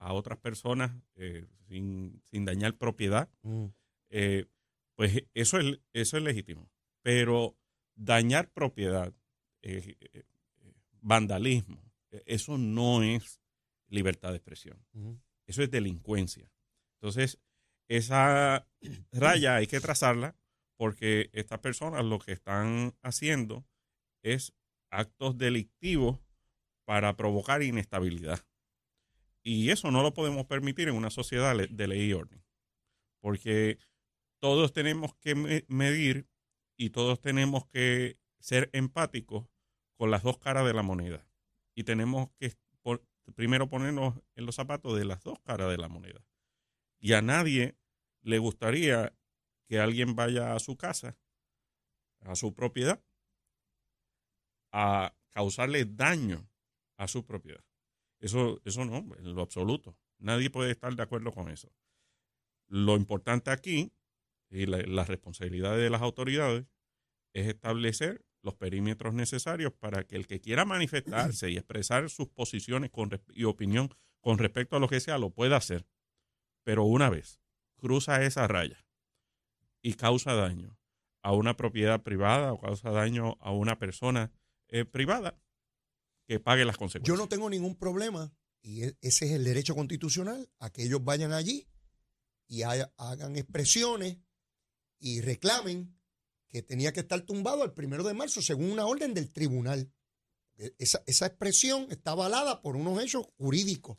otras 0.00 0.38
personas, 0.38 0.92
sin, 1.68 2.22
dañar 2.44 2.76
propiedad. 2.76 3.30
pues 4.94 5.24
eso 5.32 5.58
es, 5.58 5.80
eso 5.94 6.16
es 6.18 6.22
legítimo. 6.22 6.70
Pero 7.02 7.56
dañar 7.96 8.52
propiedad, 8.52 9.12
eh, 9.62 9.96
eh, 10.00 10.22
vandalismo, 11.00 11.82
e, 12.10 12.22
eso 12.26 12.58
no 12.58 13.02
es 13.02 13.40
libertad 13.88 14.30
de 14.30 14.36
expresión. 14.36 14.84
Eso 15.46 15.62
es 15.62 15.70
delincuencia. 15.70 16.52
Entonces, 17.00 17.40
esa 17.88 18.68
raya 19.12 19.56
hay 19.56 19.66
que 19.66 19.80
trazarla 19.80 20.36
porque 20.76 21.30
estas 21.32 21.60
personas 21.60 22.04
lo 22.04 22.18
que 22.18 22.32
están 22.32 22.94
haciendo 23.02 23.66
es 24.22 24.52
actos 24.90 25.38
delictivos 25.38 26.20
para 26.84 27.16
provocar 27.16 27.62
inestabilidad. 27.62 28.44
Y 29.42 29.70
eso 29.70 29.90
no 29.90 30.02
lo 30.02 30.12
podemos 30.12 30.46
permitir 30.46 30.88
en 30.88 30.96
una 30.96 31.10
sociedad 31.10 31.56
de 31.56 31.88
ley 31.88 32.10
y 32.10 32.12
orden. 32.12 32.44
Porque 33.20 33.78
todos 34.40 34.72
tenemos 34.72 35.14
que 35.16 35.64
medir 35.68 36.28
y 36.76 36.90
todos 36.90 37.20
tenemos 37.20 37.66
que 37.66 38.18
ser 38.38 38.70
empáticos 38.72 39.48
con 39.96 40.10
las 40.10 40.22
dos 40.22 40.38
caras 40.38 40.66
de 40.66 40.74
la 40.74 40.82
moneda. 40.82 41.26
Y 41.74 41.84
tenemos 41.84 42.30
que 42.38 42.52
primero 43.34 43.68
ponernos 43.68 44.14
en 44.36 44.46
los 44.46 44.54
zapatos 44.54 44.96
de 44.96 45.04
las 45.04 45.22
dos 45.22 45.40
caras 45.40 45.70
de 45.70 45.78
la 45.78 45.88
moneda. 45.88 46.24
Y 46.98 47.14
a 47.14 47.22
nadie 47.22 47.76
le 48.22 48.38
gustaría 48.38 49.12
que 49.66 49.80
alguien 49.80 50.14
vaya 50.14 50.54
a 50.54 50.58
su 50.58 50.76
casa, 50.76 51.18
a 52.20 52.36
su 52.36 52.54
propiedad, 52.54 53.02
a 54.72 55.14
causarle 55.30 55.84
daño 55.84 56.48
a 56.96 57.08
su 57.08 57.24
propiedad. 57.24 57.64
Eso, 58.20 58.60
eso 58.64 58.84
no, 58.84 58.98
en 59.16 59.34
lo 59.34 59.42
absoluto. 59.42 59.96
Nadie 60.18 60.50
puede 60.50 60.70
estar 60.70 60.94
de 60.94 61.02
acuerdo 61.02 61.32
con 61.32 61.50
eso. 61.50 61.70
Lo 62.68 62.96
importante 62.96 63.50
aquí, 63.50 63.92
y 64.50 64.66
la, 64.66 65.04
responsabilidad 65.04 65.76
de 65.76 65.90
las 65.90 66.02
autoridades, 66.02 66.66
es 67.32 67.48
establecer 67.48 68.24
los 68.42 68.54
perímetros 68.54 69.12
necesarios 69.12 69.72
para 69.72 70.04
que 70.04 70.16
el 70.16 70.26
que 70.26 70.40
quiera 70.40 70.64
manifestarse 70.64 71.50
y 71.50 71.56
expresar 71.56 72.08
sus 72.08 72.28
posiciones 72.28 72.90
con, 72.90 73.10
y 73.34 73.44
opinión 73.44 73.92
con 74.20 74.38
respecto 74.38 74.76
a 74.76 74.80
lo 74.80 74.88
que 74.88 75.00
sea 75.00 75.18
lo 75.18 75.30
pueda 75.30 75.56
hacer. 75.56 75.86
Pero 76.62 76.84
una 76.84 77.10
vez 77.10 77.40
cruza 77.76 78.22
esa 78.22 78.46
raya 78.46 78.86
y 79.82 79.94
causa 79.94 80.34
daño 80.34 80.78
a 81.22 81.32
una 81.32 81.56
propiedad 81.56 82.02
privada 82.02 82.52
o 82.52 82.60
causa 82.60 82.90
daño 82.90 83.36
a 83.40 83.52
una 83.52 83.78
persona 83.78 84.32
eh, 84.68 84.84
privada, 84.84 85.40
que 86.26 86.40
pague 86.40 86.64
las 86.64 86.76
consecuencias. 86.76 87.16
Yo 87.16 87.22
no 87.22 87.28
tengo 87.28 87.48
ningún 87.48 87.76
problema, 87.76 88.32
y 88.62 88.84
e, 88.84 88.96
ese 89.00 89.26
es 89.26 89.32
el 89.32 89.44
derecho 89.44 89.74
constitucional, 89.74 90.48
a 90.58 90.70
que 90.70 90.82
ellos 90.82 91.04
vayan 91.04 91.32
allí 91.32 91.68
y 92.48 92.62
hagan 92.62 93.36
expresiones 93.36 94.18
y 94.98 95.20
reclamen 95.20 95.96
que 96.48 96.62
tenía 96.62 96.92
que 96.92 97.00
estar 97.00 97.20
tumbado 97.22 97.64
el 97.64 97.72
primero 97.72 98.04
de 98.04 98.14
marzo 98.14 98.40
según 98.40 98.70
una 98.70 98.86
orden 98.86 99.14
del 99.14 99.32
tribunal. 99.32 99.92
E, 100.56 100.74
esa, 100.78 101.26
expresión 101.26 101.86
está 101.90 102.12
avalada 102.12 102.62
por 102.62 102.76
unos 102.76 103.02
hechos 103.02 103.26
jurídicos 103.36 103.98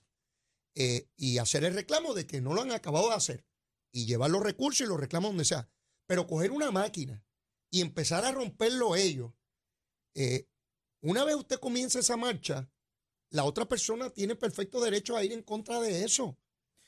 eh, 0.76 1.10
y 1.16 1.38
hacer 1.38 1.64
el 1.64 1.74
reclamo 1.74 2.14
de 2.14 2.26
que 2.26 2.42
no 2.42 2.54
lo 2.54 2.62
han 2.62 2.72
acabado 2.72 3.10
de 3.10 3.16
hacer 3.16 3.46
y 3.92 4.06
llevar 4.06 4.32
los 4.32 4.44
recursos 4.44 4.86
y 4.86 4.90
los 4.90 5.00
reclamos 5.00 5.32
donde 5.32 5.46
sea. 5.46 5.70
Pero 6.06 6.28
coger 6.28 6.52
una 6.52 6.72
máquina 6.72 7.24
y 7.70 7.82
empezar 7.82 8.26
a 8.26 8.32
romperlo 8.32 8.96
ellos, 8.96 9.34
eh, 10.16 10.48
una 11.02 11.24
vez 11.26 11.36
usted 11.36 11.60
comienza 11.60 12.00
esa 12.00 12.18
marcha, 12.18 12.72
la 13.30 13.44
otra 13.44 13.68
persona 13.68 14.10
tiene 14.10 14.36
perfecto 14.36 14.82
derecho 14.82 15.16
a 15.16 15.24
ir 15.24 15.34
en 15.34 15.44
contra 15.44 15.80
de 15.80 16.04
eso. 16.04 16.40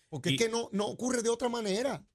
Porque 0.09 0.31
es 0.31 0.37
que 0.37 0.49
no, 0.49 0.69
no 0.71 0.87
ocurre 0.87 1.21
de 1.21 1.29
otra 1.29 1.49
manera. 1.49 2.07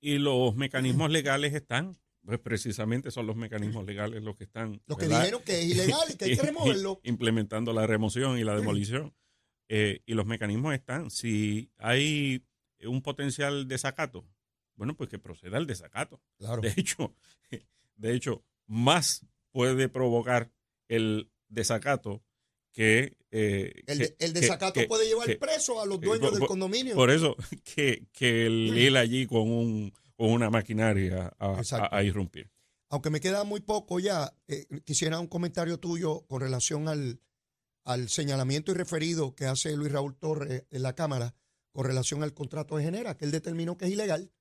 Y 0.00 0.18
los 0.18 0.54
mecanismos 0.56 1.10
legales 1.10 1.54
están. 1.54 1.96
Pues 2.22 2.38
precisamente 2.38 3.10
son 3.10 3.26
los 3.26 3.36
mecanismos 3.36 3.86
legales 3.86 4.22
los 4.22 4.36
que 4.36 4.44
están. 4.44 4.82
Los 4.86 4.98
que 4.98 5.08
dijeron 5.08 5.42
que 5.42 5.60
es 5.60 5.66
ilegal 5.66 6.02
y 6.10 6.16
que 6.16 6.24
hay 6.26 6.36
que 6.36 6.42
removerlo. 6.42 7.00
Implementando 7.02 7.72
la 7.72 7.86
remoción 7.86 8.38
y 8.38 8.44
la 8.44 8.54
demolición. 8.54 9.14
Eh, 9.68 10.02
y 10.04 10.14
los 10.14 10.26
mecanismos 10.26 10.74
están. 10.74 11.10
Si 11.10 11.70
hay 11.78 12.44
un 12.82 13.02
potencial 13.02 13.68
desacato, 13.68 14.26
bueno, 14.74 14.96
pues 14.96 15.08
que 15.08 15.18
proceda 15.18 15.58
el 15.58 15.66
desacato. 15.66 16.20
Claro. 16.38 16.60
De 16.60 16.74
hecho, 16.76 17.14
de 17.96 18.14
hecho, 18.14 18.44
más 18.66 19.26
puede 19.50 19.88
provocar 19.88 20.50
el 20.88 21.30
desacato 21.48 22.22
que... 22.72 23.16
Eh, 23.32 23.84
el, 23.86 24.32
desacato 24.32 24.80
puede 24.88 25.06
llevar 25.06 25.38
preso 25.38 25.80
a 25.80 25.86
los 25.86 26.00
dueños 26.00 26.32
del 26.32 26.46
condominio. 26.46 26.94
Por 26.94 27.10
eso, 27.10 27.36
que, 27.74 28.08
que 28.12 28.46
el 28.46 28.76
ir 28.76 28.96
allí 28.96 29.26
con, 29.26 29.50
un, 29.50 29.92
con 30.16 30.30
una 30.32 30.50
maquinaria 30.50 31.32
a, 31.38 32.02
irrumpir. 32.02 32.50
Aunque 32.88 33.10
me 33.10 33.20
queda 33.20 33.44
muy 33.44 33.60
poco 33.60 34.00
ya, 34.00 34.34
eh, 34.48 34.66
quisiera 34.84 35.20
un 35.20 35.28
comentario 35.28 35.78
tuyo 35.78 36.26
con 36.26 36.40
relación 36.40 36.88
al, 36.88 37.20
al 37.84 38.08
señalamiento 38.08 38.72
y 38.72 38.74
referido 38.74 39.34
que 39.34 39.46
hace 39.46 39.76
Luis 39.76 39.92
Raúl 39.92 40.16
Torres 40.16 40.64
en 40.70 40.82
la 40.82 40.94
Cámara 40.94 41.34
con 41.72 41.84
relación 41.84 42.22
al 42.22 42.34
contrato 42.34 42.76
de 42.76 42.84
Genera, 42.84 43.16
que 43.16 43.24
él 43.24 43.30
determinó 43.30 43.78
que 43.78 43.86
es 43.86 43.92
ilegal 43.92 44.32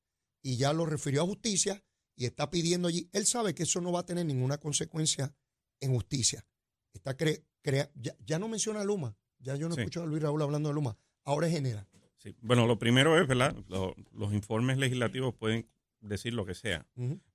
y 0.41 0.57
ya 0.57 0.73
lo 0.73 0.85
refirió 0.85 1.21
a 1.21 1.25
justicia 1.25 1.83
y 2.15 2.25
está 2.25 2.49
pidiendo 2.49 2.87
allí. 2.87 3.09
Él 3.13 3.25
sabe 3.25 3.53
que 3.53 3.63
eso 3.63 3.81
no 3.81 3.91
va 3.91 4.01
a 4.01 4.05
tener 4.05 4.25
ninguna 4.25 4.57
consecuencia 4.57 5.35
en 5.79 5.93
justicia. 5.93 6.45
Está 6.93 7.15
crea, 7.15 7.91
ya, 8.25 8.39
no 8.39 8.47
menciona 8.47 8.81
a 8.81 8.83
Luma, 8.83 9.15
ya 9.39 9.55
yo 9.55 9.69
no 9.69 9.75
escucho 9.75 10.03
a 10.03 10.05
Luis 10.05 10.21
Raúl 10.21 10.41
hablando 10.41 10.69
de 10.69 10.75
Luma, 10.75 10.97
ahora 11.23 11.47
es 11.47 11.53
Genera. 11.53 11.87
Sí. 12.17 12.35
Bueno, 12.41 12.67
lo 12.67 12.77
primero 12.77 13.19
es, 13.21 13.27
¿verdad? 13.27 13.55
los 13.67 14.33
informes 14.33 14.77
legislativos 14.77 15.33
pueden 15.35 15.67
decir 16.01 16.33
lo 16.33 16.45
que 16.45 16.55
sea. 16.55 16.85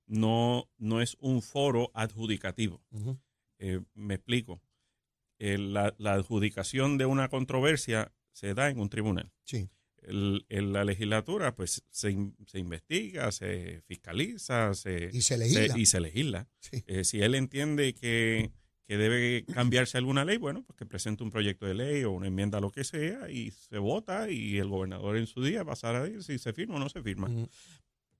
no, 0.05 0.69
no 0.77 1.01
es 1.01 1.17
un 1.19 1.41
foro 1.41 1.91
adjudicativo. 1.93 2.81
Eh, 3.59 3.81
me 3.93 4.15
explico. 4.15 4.61
Eh, 5.39 5.57
la, 5.57 5.93
adjudicación 6.05 6.97
de 6.97 7.05
una 7.05 7.29
controversia 7.29 8.13
se 8.31 8.53
da 8.53 8.69
en 8.69 8.79
un 8.79 8.89
tribunal. 8.89 9.31
Sí. 9.43 9.69
en 10.07 10.71
la 10.71 10.83
legislatura, 10.83 11.55
pues 11.55 11.83
se, 11.89 12.15
se, 12.45 12.59
investiga, 12.59 13.31
se 13.31 13.81
fiscaliza 13.87 14.73
se, 14.75 15.09
y 15.11 15.21
se 15.21 15.37
legisla. 15.37 15.77
y 15.77 15.85
se 15.85 15.99
legisla. 15.99 16.47
Eh, 16.85 17.03
si 17.03 17.21
él 17.21 17.33
entiende 17.33 17.93
que 17.95 18.51
que 18.87 18.97
debe 18.97 19.45
cambiarse 19.45 19.97
alguna 19.97 20.25
ley, 20.25 20.37
bueno, 20.37 20.63
pues 20.63 20.77
que 20.77 20.85
presente 20.85 21.23
un 21.23 21.31
proyecto 21.31 21.65
de 21.65 21.73
ley 21.73 22.03
o 22.03 22.11
una 22.11 22.27
enmienda, 22.27 22.59
lo 22.59 22.71
que 22.71 22.83
sea, 22.83 23.29
y 23.29 23.51
se 23.51 23.79
vota 23.79 24.29
y 24.29 24.57
el 24.57 24.67
gobernador 24.67 25.17
en 25.17 25.27
su 25.27 25.43
día 25.43 25.65
pasará 25.65 25.99
a 25.99 26.03
decir 26.03 26.23
si 26.23 26.37
se 26.37 26.53
firma 26.53 26.75
o 26.75 26.79
no 26.79 26.89
se 26.89 27.01
firma. 27.01 27.29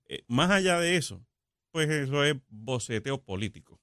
Eh, 0.06 0.24
más 0.26 0.50
allá 0.50 0.80
de 0.80 0.96
eso, 0.96 1.24
pues 1.70 1.88
eso 1.88 2.24
es 2.24 2.36
boceteo 2.48 3.22
político. 3.22 3.80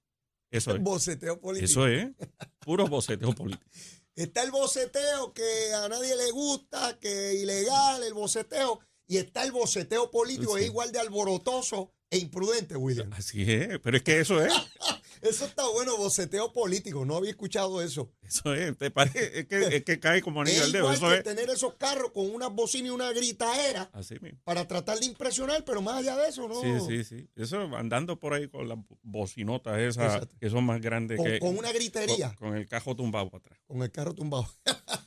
Eso 0.51 0.75
es. 0.75 0.81
Boceteo 0.81 1.39
político. 1.39 1.65
Eso 1.65 1.87
es, 1.87 2.11
puro 2.59 2.87
boceteo 2.87 3.31
político. 3.35 3.69
Está 4.15 4.43
el 4.43 4.51
boceteo 4.51 5.33
que 5.33 5.73
a 5.73 5.87
nadie 5.89 6.15
le 6.15 6.31
gusta, 6.31 6.99
que 6.99 7.31
es 7.31 7.41
ilegal, 7.41 8.03
el 8.03 8.13
boceteo, 8.13 8.79
y 9.07 9.17
está 9.17 9.43
el 9.43 9.51
boceteo 9.51 10.11
político, 10.11 10.57
es 10.57 10.65
igual 10.65 10.91
de 10.91 10.99
alborotoso 10.99 11.91
e 12.13 12.19
imprudente, 12.19 12.75
William. 12.75 13.11
Así 13.13 13.41
es, 13.51 13.79
pero 13.79 13.97
es 13.97 14.03
que 14.03 14.19
eso 14.19 14.39
es. 14.39 14.53
Eso 15.23 15.45
está 15.45 15.65
bueno, 15.69 15.95
boceteo 15.95 16.51
político. 16.51 17.05
No 17.05 17.15
había 17.15 17.29
escuchado 17.29 17.81
eso. 17.81 18.11
Eso 18.23 18.53
es, 18.53 18.77
te 18.77 18.91
parece, 18.91 19.39
es, 19.39 19.45
que, 19.47 19.77
es 19.77 19.85
que 19.85 19.97
cae 19.97 20.21
como 20.21 20.41
anillo 20.41 20.63
al 20.63 20.71
dedo. 20.73 20.91
Eso 20.91 21.07
que 21.07 21.23
tener 21.23 21.49
esos 21.49 21.75
carros 21.75 22.11
con 22.11 22.29
una 22.29 22.47
bocina 22.47 22.89
y 22.89 22.91
una 22.91 23.09
gritaera. 23.13 23.89
Así 23.93 24.19
mismo. 24.19 24.39
Para 24.43 24.67
tratar 24.67 24.99
de 24.99 25.05
impresionar, 25.05 25.63
pero 25.63 25.81
más 25.81 25.99
allá 25.99 26.17
de 26.17 26.27
eso, 26.27 26.49
¿no? 26.49 26.59
Sí, 26.59 26.73
sí, 26.85 27.03
sí. 27.05 27.29
Eso 27.37 27.57
andando 27.73 28.19
por 28.19 28.33
ahí 28.33 28.49
con 28.49 28.67
las 28.67 28.77
bocinotas 29.01 29.79
esas 29.79 30.27
que 30.41 30.49
son 30.49 30.65
más 30.65 30.81
grandes 30.81 31.15
con, 31.15 31.25
que. 31.25 31.39
Con 31.39 31.57
una 31.57 31.71
gritería. 31.71 32.35
Con, 32.35 32.57
el 32.57 32.67
carro 32.67 32.93
tumbado 32.93 33.29
para 33.29 33.45
atrás. 33.45 33.59
Con 33.65 33.81
el 33.81 33.91
carro 33.91 34.13
tumbado. 34.13 34.45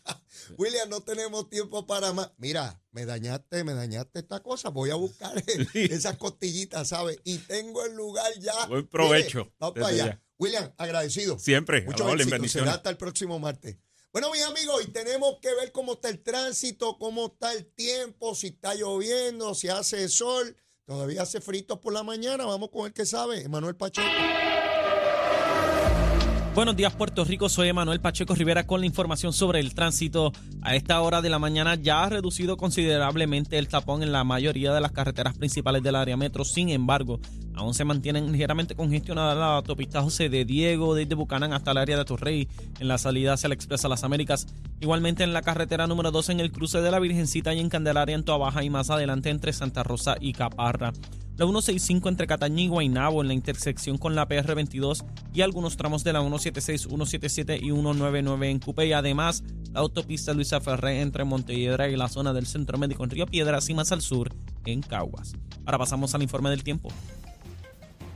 William, 0.56 0.88
no 0.88 1.00
tenemos 1.00 1.48
tiempo 1.48 1.86
para 1.86 2.12
más. 2.12 2.30
Mira, 2.38 2.80
me 2.90 3.04
dañaste, 3.04 3.64
me 3.64 3.74
dañaste 3.74 4.20
esta 4.20 4.42
cosa. 4.42 4.68
Voy 4.68 4.90
a 4.90 4.94
buscar 4.94 5.34
esas 5.74 6.16
costillitas, 6.16 6.88
¿sabes? 6.88 7.18
Y 7.24 7.38
tengo 7.38 7.84
el 7.84 7.94
lugar 7.94 8.32
ya. 8.38 8.66
Buen 8.66 8.86
provecho. 8.86 9.52
vamos 9.58 9.74
para 9.74 9.88
allá. 9.88 10.22
William, 10.38 10.72
agradecido. 10.76 11.38
Siempre. 11.38 11.82
Mucho 11.82 12.08
éxito. 12.12 12.64
hasta 12.64 12.90
el 12.90 12.96
próximo 12.96 13.38
martes. 13.38 13.76
Bueno, 14.12 14.30
mis 14.30 14.42
amigos, 14.42 14.82
y 14.82 14.90
tenemos 14.90 15.36
que 15.42 15.54
ver 15.54 15.72
cómo 15.72 15.94
está 15.94 16.08
el 16.08 16.22
tránsito, 16.22 16.96
cómo 16.98 17.26
está 17.26 17.52
el 17.52 17.66
tiempo, 17.66 18.34
si 18.34 18.48
está 18.48 18.74
lloviendo, 18.74 19.54
si 19.54 19.68
hace 19.68 20.08
sol. 20.08 20.56
Todavía 20.86 21.22
hace 21.22 21.40
frito 21.40 21.80
por 21.80 21.92
la 21.92 22.02
mañana. 22.02 22.46
Vamos 22.46 22.70
con 22.70 22.86
el 22.86 22.92
que 22.92 23.04
sabe, 23.04 23.42
Emanuel 23.42 23.76
Pacheco. 23.76 24.08
Buenos 26.56 26.74
días 26.74 26.94
Puerto 26.94 27.22
Rico, 27.22 27.50
soy 27.50 27.68
Emanuel 27.68 28.00
Pacheco 28.00 28.34
Rivera 28.34 28.66
con 28.66 28.80
la 28.80 28.86
información 28.86 29.34
sobre 29.34 29.60
el 29.60 29.74
tránsito. 29.74 30.32
A 30.62 30.74
esta 30.74 30.98
hora 31.02 31.20
de 31.20 31.28
la 31.28 31.38
mañana 31.38 31.74
ya 31.74 32.02
ha 32.02 32.08
reducido 32.08 32.56
considerablemente 32.56 33.58
el 33.58 33.68
tapón 33.68 34.02
en 34.02 34.10
la 34.10 34.24
mayoría 34.24 34.72
de 34.72 34.80
las 34.80 34.92
carreteras 34.92 35.36
principales 35.36 35.82
del 35.82 35.96
área 35.96 36.16
metro. 36.16 36.46
Sin 36.46 36.70
embargo, 36.70 37.20
aún 37.54 37.74
se 37.74 37.84
mantienen 37.84 38.32
ligeramente 38.32 38.74
congestionadas 38.74 39.36
la 39.36 39.56
autopista 39.56 40.00
José 40.00 40.30
de 40.30 40.46
Diego 40.46 40.94
desde 40.94 41.14
Bucanán 41.14 41.52
hasta 41.52 41.72
el 41.72 41.76
área 41.76 41.98
de 41.98 42.06
Torrey 42.06 42.48
en 42.80 42.88
la 42.88 42.96
salida 42.96 43.34
hacia 43.34 43.48
el 43.48 43.52
Expreso 43.52 43.90
Las 43.90 44.02
Américas. 44.02 44.46
Igualmente 44.80 45.24
en 45.24 45.34
la 45.34 45.42
carretera 45.42 45.86
número 45.86 46.10
2 46.10 46.30
en 46.30 46.40
el 46.40 46.52
cruce 46.52 46.80
de 46.80 46.90
la 46.90 47.00
Virgencita 47.00 47.52
y 47.52 47.60
en 47.60 47.68
Candelaria 47.68 48.14
en 48.14 48.24
Baja 48.24 48.64
y 48.64 48.70
más 48.70 48.88
adelante 48.88 49.28
entre 49.28 49.52
Santa 49.52 49.82
Rosa 49.82 50.16
y 50.18 50.32
Caparra 50.32 50.94
la 51.36 51.44
165 51.44 52.08
entre 52.08 52.26
Catañí 52.26 52.64
y 52.64 52.68
Guaynabo 52.68 53.20
en 53.20 53.28
la 53.28 53.34
intersección 53.34 53.98
con 53.98 54.14
la 54.14 54.26
PR22 54.26 55.04
y 55.34 55.42
algunos 55.42 55.76
tramos 55.76 56.02
de 56.02 56.14
la 56.14 56.20
176, 56.20 56.82
177 56.82 57.56
y 57.56 57.70
199 57.70 58.50
en 58.50 58.58
Cupe 58.58 58.86
y 58.86 58.92
además 58.92 59.44
la 59.72 59.80
autopista 59.80 60.32
Luisa 60.32 60.60
Ferré 60.60 61.02
entre 61.02 61.24
Montelledra 61.24 61.88
y 61.88 61.96
la 61.96 62.08
zona 62.08 62.32
del 62.32 62.46
Centro 62.46 62.78
Médico 62.78 63.04
en 63.04 63.10
Río 63.10 63.26
Piedras 63.26 63.68
y 63.68 63.74
más 63.74 63.92
al 63.92 64.00
sur 64.00 64.32
en 64.64 64.80
Caguas. 64.80 65.34
Ahora 65.66 65.78
pasamos 65.78 66.14
al 66.14 66.22
informe 66.22 66.48
del 66.48 66.64
tiempo. 66.64 66.88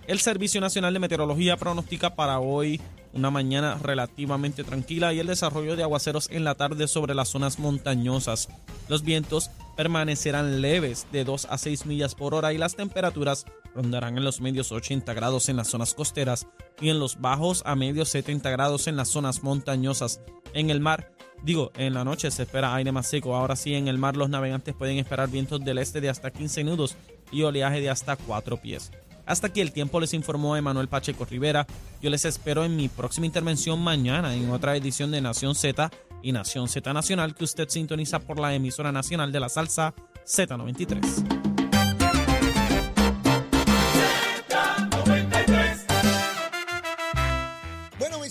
El 0.06 0.18
Servicio 0.18 0.60
Nacional 0.60 0.94
de 0.94 1.00
Meteorología 1.00 1.56
pronostica 1.56 2.16
para 2.16 2.40
hoy 2.40 2.80
una 3.12 3.30
mañana 3.30 3.76
relativamente 3.82 4.64
tranquila 4.64 5.12
y 5.12 5.18
el 5.18 5.26
desarrollo 5.26 5.76
de 5.76 5.82
aguaceros 5.82 6.28
en 6.30 6.44
la 6.44 6.54
tarde 6.54 6.88
sobre 6.88 7.14
las 7.14 7.28
zonas 7.28 7.58
montañosas. 7.58 8.48
Los 8.88 9.02
vientos 9.02 9.50
permanecerán 9.80 10.60
leves 10.60 11.06
de 11.10 11.24
2 11.24 11.46
a 11.48 11.56
6 11.56 11.86
millas 11.86 12.14
por 12.14 12.34
hora 12.34 12.52
y 12.52 12.58
las 12.58 12.76
temperaturas 12.76 13.46
rondarán 13.74 14.18
en 14.18 14.24
los 14.24 14.42
medios 14.42 14.72
80 14.72 15.14
grados 15.14 15.48
en 15.48 15.56
las 15.56 15.68
zonas 15.68 15.94
costeras 15.94 16.46
y 16.82 16.90
en 16.90 16.98
los 16.98 17.18
bajos 17.18 17.62
a 17.64 17.74
medios 17.76 18.10
70 18.10 18.50
grados 18.50 18.88
en 18.88 18.96
las 18.96 19.08
zonas 19.08 19.42
montañosas. 19.42 20.20
En 20.52 20.68
el 20.68 20.80
mar, 20.80 21.14
digo, 21.42 21.72
en 21.78 21.94
la 21.94 22.04
noche 22.04 22.30
se 22.30 22.42
espera 22.42 22.74
aire 22.74 22.92
más 22.92 23.06
seco. 23.06 23.34
Ahora 23.34 23.56
sí, 23.56 23.72
en 23.72 23.88
el 23.88 23.96
mar 23.96 24.18
los 24.18 24.28
navegantes 24.28 24.74
pueden 24.74 24.98
esperar 24.98 25.30
vientos 25.30 25.64
del 25.64 25.78
este 25.78 26.02
de 26.02 26.10
hasta 26.10 26.30
15 26.30 26.62
nudos 26.62 26.98
y 27.32 27.42
oleaje 27.44 27.80
de 27.80 27.88
hasta 27.88 28.16
4 28.16 28.58
pies. 28.58 28.90
Hasta 29.24 29.46
aquí 29.46 29.62
el 29.62 29.72
tiempo 29.72 29.98
les 29.98 30.12
informó 30.12 30.58
Emanuel 30.58 30.88
Pacheco 30.88 31.24
Rivera. 31.24 31.66
Yo 32.02 32.10
les 32.10 32.26
espero 32.26 32.66
en 32.66 32.76
mi 32.76 32.90
próxima 32.90 33.24
intervención 33.24 33.80
mañana 33.82 34.36
en 34.36 34.50
otra 34.50 34.76
edición 34.76 35.10
de 35.10 35.22
Nación 35.22 35.54
Z 35.54 35.90
y 36.22 36.32
Nación 36.32 36.68
Z 36.68 36.92
Nacional 36.92 37.34
que 37.34 37.44
usted 37.44 37.68
sintoniza 37.68 38.20
por 38.20 38.38
la 38.40 38.54
emisora 38.54 38.92
nacional 38.92 39.32
de 39.32 39.40
la 39.40 39.48
salsa 39.48 39.94
Z93. 40.24 41.50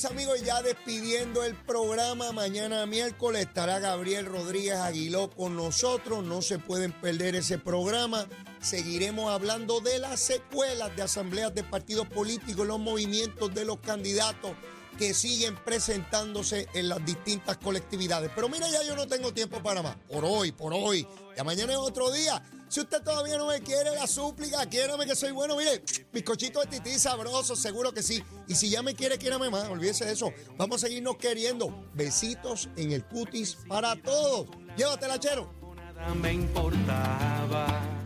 amigos, 0.06 0.42
ya 0.44 0.62
despidiendo 0.62 1.44
el 1.44 1.56
programa. 1.56 2.32
Mañana 2.32 2.86
miércoles 2.86 3.42
estará 3.42 3.80
Gabriel 3.80 4.26
Rodríguez 4.26 4.76
Aguiló 4.76 5.30
con 5.30 5.56
nosotros. 5.56 6.24
No 6.24 6.42
se 6.42 6.58
pueden 6.58 6.92
perder 6.92 7.36
ese 7.36 7.58
programa. 7.58 8.26
Seguiremos 8.62 9.30
hablando 9.30 9.82
de 9.82 10.00
las 10.00 10.20
secuelas 10.20 10.96
de 10.96 11.04
asambleas 11.04 11.54
de 11.54 11.64
partidos 11.64 12.08
políticos, 12.08 12.66
los 12.66 12.80
movimientos 12.80 13.54
de 13.54 13.66
los 13.66 13.80
candidatos 13.80 14.52
que 15.00 15.14
siguen 15.14 15.56
presentándose 15.56 16.68
en 16.74 16.90
las 16.90 17.04
distintas 17.06 17.58
colectividades. 17.58 18.30
Pero 18.36 18.50
mira, 18.50 18.70
ya 18.70 18.84
yo 18.84 18.98
no 18.98 19.08
tengo 19.08 19.34
tiempo 19.34 19.64
para 19.64 19.82
más. 19.82 19.96
Por 20.12 20.26
hoy, 20.26 20.52
por 20.52 20.74
hoy. 20.74 21.08
Ya 21.38 21.46
mañana 21.46 21.72
es 21.72 21.80
otro 21.80 22.12
día. 22.12 22.44
Si 22.68 22.82
usted 22.82 23.02
todavía 23.02 23.38
no 23.38 23.48
me 23.48 23.62
quiere 23.62 23.96
la 23.96 24.06
súplica, 24.08 24.66
quiérame 24.66 25.06
que 25.06 25.16
soy 25.16 25.32
bueno. 25.32 25.56
Mire, 25.56 25.82
bizcochito 26.12 26.60
de 26.60 26.68
tití 26.68 27.00
sabroso, 27.00 27.56
seguro 27.56 27.94
que 27.94 28.04
sí. 28.04 28.22
Y 28.50 28.56
si 28.56 28.70
ya 28.70 28.84
me 28.84 28.94
quiere, 28.94 29.18
quiérame 29.18 29.50
más. 29.50 29.70
Olvídese 29.70 30.04
de 30.04 30.12
eso. 30.12 30.34
Vamos 30.58 30.84
a 30.84 30.88
seguirnos 30.88 31.16
queriendo. 31.16 31.90
Besitos 31.94 32.68
en 32.76 32.92
el 32.92 33.06
cutis 33.06 33.58
para 33.70 33.96
todos. 33.96 34.48
Llévatela, 34.76 35.18
chero. 35.18 35.50
Nada 35.96 36.14
me 36.14 36.34
importaba. 36.34 37.99